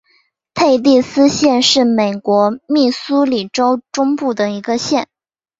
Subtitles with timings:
[0.55, 5.07] 佩蒂斯县是美国密苏里州中部的一个县。